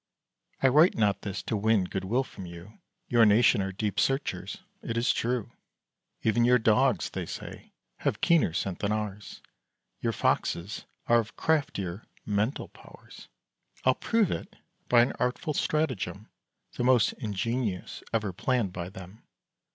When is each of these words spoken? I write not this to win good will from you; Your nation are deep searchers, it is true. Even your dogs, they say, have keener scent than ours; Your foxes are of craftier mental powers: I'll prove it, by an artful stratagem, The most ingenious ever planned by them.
I 0.63 0.67
write 0.67 0.95
not 0.97 1.21
this 1.21 1.43
to 1.43 1.55
win 1.55 1.83
good 1.83 2.05
will 2.05 2.23
from 2.23 2.47
you; 2.47 2.79
Your 3.07 3.23
nation 3.23 3.61
are 3.61 3.71
deep 3.71 3.99
searchers, 3.99 4.57
it 4.81 4.97
is 4.97 5.13
true. 5.13 5.51
Even 6.23 6.43
your 6.43 6.57
dogs, 6.57 7.11
they 7.11 7.27
say, 7.27 7.73
have 7.97 8.19
keener 8.19 8.51
scent 8.51 8.79
than 8.79 8.91
ours; 8.91 9.43
Your 9.99 10.11
foxes 10.11 10.85
are 11.05 11.19
of 11.19 11.35
craftier 11.37 12.01
mental 12.25 12.69
powers: 12.69 13.27
I'll 13.85 13.93
prove 13.93 14.31
it, 14.31 14.55
by 14.89 15.03
an 15.03 15.13
artful 15.19 15.53
stratagem, 15.53 16.29
The 16.77 16.83
most 16.83 17.13
ingenious 17.19 18.01
ever 18.11 18.33
planned 18.33 18.73
by 18.73 18.89
them. 18.89 19.21